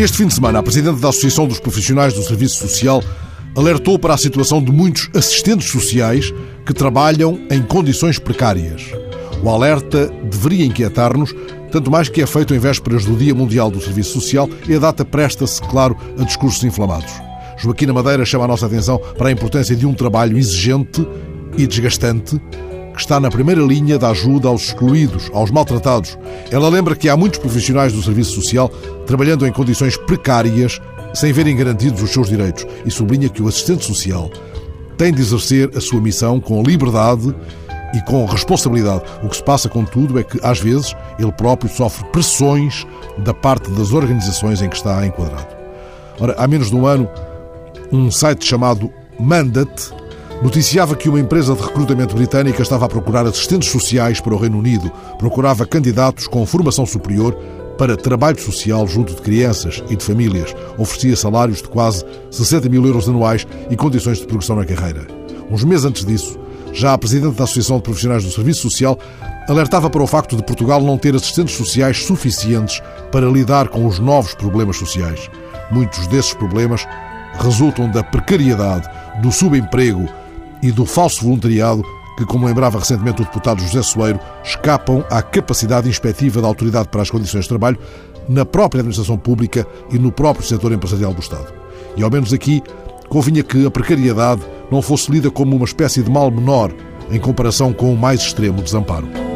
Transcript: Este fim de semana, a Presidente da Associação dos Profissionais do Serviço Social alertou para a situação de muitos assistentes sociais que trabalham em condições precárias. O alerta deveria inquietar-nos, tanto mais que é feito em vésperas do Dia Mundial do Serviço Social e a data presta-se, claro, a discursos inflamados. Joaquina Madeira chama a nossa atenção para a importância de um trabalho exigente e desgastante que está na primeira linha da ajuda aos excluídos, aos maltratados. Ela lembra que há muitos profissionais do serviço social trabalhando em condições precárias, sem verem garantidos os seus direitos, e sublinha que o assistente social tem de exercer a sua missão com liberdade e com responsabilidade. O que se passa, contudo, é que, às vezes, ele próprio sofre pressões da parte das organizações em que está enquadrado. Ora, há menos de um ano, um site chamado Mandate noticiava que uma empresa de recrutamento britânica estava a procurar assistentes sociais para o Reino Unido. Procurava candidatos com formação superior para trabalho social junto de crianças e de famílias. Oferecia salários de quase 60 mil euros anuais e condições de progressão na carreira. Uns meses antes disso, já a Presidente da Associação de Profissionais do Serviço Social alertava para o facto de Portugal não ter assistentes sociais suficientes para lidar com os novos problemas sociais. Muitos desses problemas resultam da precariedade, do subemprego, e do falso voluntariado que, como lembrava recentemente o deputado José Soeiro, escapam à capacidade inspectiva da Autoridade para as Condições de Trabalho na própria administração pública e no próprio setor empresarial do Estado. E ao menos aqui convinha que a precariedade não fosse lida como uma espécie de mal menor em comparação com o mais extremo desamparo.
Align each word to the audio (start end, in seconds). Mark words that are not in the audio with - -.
Este 0.00 0.16
fim 0.16 0.26
de 0.26 0.32
semana, 0.32 0.60
a 0.60 0.62
Presidente 0.62 0.98
da 0.98 1.10
Associação 1.10 1.46
dos 1.46 1.60
Profissionais 1.60 2.14
do 2.14 2.22
Serviço 2.22 2.56
Social 2.56 3.02
alertou 3.54 3.98
para 3.98 4.14
a 4.14 4.16
situação 4.16 4.64
de 4.64 4.72
muitos 4.72 5.10
assistentes 5.14 5.70
sociais 5.70 6.32
que 6.64 6.72
trabalham 6.72 7.38
em 7.50 7.60
condições 7.60 8.18
precárias. 8.18 8.82
O 9.42 9.50
alerta 9.50 10.10
deveria 10.24 10.64
inquietar-nos, 10.64 11.34
tanto 11.70 11.90
mais 11.90 12.08
que 12.08 12.22
é 12.22 12.26
feito 12.26 12.54
em 12.54 12.58
vésperas 12.58 13.04
do 13.04 13.14
Dia 13.14 13.34
Mundial 13.34 13.70
do 13.70 13.78
Serviço 13.78 14.14
Social 14.14 14.48
e 14.66 14.74
a 14.74 14.78
data 14.78 15.04
presta-se, 15.04 15.60
claro, 15.60 15.94
a 16.18 16.24
discursos 16.24 16.64
inflamados. 16.64 17.12
Joaquina 17.58 17.92
Madeira 17.92 18.24
chama 18.24 18.44
a 18.44 18.48
nossa 18.48 18.64
atenção 18.64 18.98
para 19.18 19.28
a 19.28 19.32
importância 19.32 19.76
de 19.76 19.84
um 19.84 19.92
trabalho 19.92 20.38
exigente 20.38 21.06
e 21.58 21.66
desgastante 21.66 22.40
que 22.92 23.00
está 23.00 23.20
na 23.20 23.30
primeira 23.30 23.62
linha 23.62 23.98
da 23.98 24.10
ajuda 24.10 24.48
aos 24.48 24.64
excluídos, 24.64 25.30
aos 25.32 25.50
maltratados. 25.50 26.18
Ela 26.50 26.68
lembra 26.68 26.96
que 26.96 27.08
há 27.08 27.16
muitos 27.16 27.38
profissionais 27.38 27.92
do 27.92 28.02
serviço 28.02 28.32
social 28.32 28.68
trabalhando 29.06 29.46
em 29.46 29.52
condições 29.52 29.96
precárias, 29.96 30.80
sem 31.14 31.32
verem 31.32 31.56
garantidos 31.56 32.02
os 32.02 32.10
seus 32.10 32.28
direitos, 32.28 32.66
e 32.84 32.90
sublinha 32.90 33.28
que 33.28 33.42
o 33.42 33.48
assistente 33.48 33.84
social 33.84 34.30
tem 34.96 35.12
de 35.12 35.22
exercer 35.22 35.70
a 35.76 35.80
sua 35.80 36.00
missão 36.00 36.38
com 36.38 36.62
liberdade 36.62 37.34
e 37.94 38.00
com 38.02 38.24
responsabilidade. 38.26 39.02
O 39.22 39.28
que 39.28 39.36
se 39.36 39.42
passa, 39.42 39.68
contudo, 39.68 40.18
é 40.18 40.22
que, 40.22 40.38
às 40.42 40.60
vezes, 40.60 40.94
ele 41.18 41.32
próprio 41.32 41.70
sofre 41.70 42.04
pressões 42.10 42.86
da 43.18 43.32
parte 43.32 43.70
das 43.70 43.92
organizações 43.92 44.62
em 44.62 44.68
que 44.68 44.76
está 44.76 45.04
enquadrado. 45.06 45.48
Ora, 46.20 46.34
há 46.36 46.46
menos 46.46 46.68
de 46.68 46.76
um 46.76 46.86
ano, 46.86 47.08
um 47.90 48.10
site 48.10 48.44
chamado 48.46 48.92
Mandate 49.18 49.90
noticiava 50.42 50.96
que 50.96 51.08
uma 51.08 51.20
empresa 51.20 51.54
de 51.54 51.62
recrutamento 51.62 52.14
britânica 52.14 52.62
estava 52.62 52.86
a 52.86 52.88
procurar 52.88 53.26
assistentes 53.26 53.70
sociais 53.70 54.20
para 54.20 54.34
o 54.34 54.38
Reino 54.38 54.58
Unido. 54.58 54.90
Procurava 55.18 55.66
candidatos 55.66 56.26
com 56.26 56.44
formação 56.46 56.86
superior 56.86 57.34
para 57.76 57.96
trabalho 57.96 58.40
social 58.40 58.86
junto 58.86 59.14
de 59.14 59.22
crianças 59.22 59.82
e 59.88 59.96
de 59.96 60.04
famílias. 60.04 60.54
Oferecia 60.78 61.16
salários 61.16 61.62
de 61.62 61.68
quase 61.68 62.04
60 62.30 62.68
mil 62.68 62.84
euros 62.86 63.08
anuais 63.08 63.46
e 63.70 63.76
condições 63.76 64.18
de 64.18 64.26
progressão 64.26 64.56
na 64.56 64.64
carreira. 64.64 65.06
Uns 65.50 65.64
meses 65.64 65.84
antes 65.84 66.04
disso, 66.04 66.38
já 66.72 66.92
a 66.92 66.98
Presidente 66.98 67.36
da 67.36 67.44
Associação 67.44 67.76
de 67.76 67.82
Profissionais 67.82 68.24
do 68.24 68.30
Serviço 68.30 68.62
Social 68.62 68.98
alertava 69.48 69.90
para 69.90 70.02
o 70.02 70.06
facto 70.06 70.36
de 70.36 70.44
Portugal 70.44 70.80
não 70.80 70.96
ter 70.96 71.14
assistentes 71.14 71.56
sociais 71.56 72.04
suficientes 72.04 72.80
para 73.10 73.26
lidar 73.26 73.68
com 73.68 73.86
os 73.86 73.98
novos 73.98 74.34
problemas 74.34 74.76
sociais. 74.76 75.28
Muitos 75.70 76.06
desses 76.06 76.32
problemas 76.32 76.86
resultam 77.38 77.90
da 77.90 78.02
precariedade, 78.02 78.88
do 79.20 79.32
subemprego, 79.32 80.08
e 80.62 80.70
do 80.70 80.84
falso 80.84 81.24
voluntariado 81.24 81.84
que, 82.16 82.26
como 82.26 82.46
lembrava 82.46 82.78
recentemente 82.78 83.22
o 83.22 83.24
deputado 83.24 83.62
José 83.62 83.82
Soeiro, 83.82 84.20
escapam 84.44 85.04
à 85.10 85.22
capacidade 85.22 85.88
inspectiva 85.88 86.42
da 86.42 86.48
Autoridade 86.48 86.88
para 86.88 87.02
as 87.02 87.10
Condições 87.10 87.42
de 87.42 87.48
Trabalho 87.48 87.78
na 88.28 88.44
própria 88.44 88.80
administração 88.80 89.16
pública 89.16 89.66
e 89.90 89.98
no 89.98 90.12
próprio 90.12 90.46
setor 90.46 90.72
empresarial 90.72 91.14
do 91.14 91.20
Estado. 91.20 91.52
E 91.96 92.02
ao 92.02 92.10
menos 92.10 92.32
aqui 92.32 92.62
convinha 93.08 93.42
que 93.42 93.66
a 93.66 93.70
precariedade 93.70 94.42
não 94.70 94.82
fosse 94.82 95.10
lida 95.10 95.30
como 95.30 95.56
uma 95.56 95.64
espécie 95.64 96.02
de 96.02 96.10
mal 96.10 96.30
menor 96.30 96.72
em 97.10 97.18
comparação 97.18 97.72
com 97.72 97.92
o 97.92 97.98
mais 97.98 98.20
extremo 98.20 98.62
desamparo. 98.62 99.29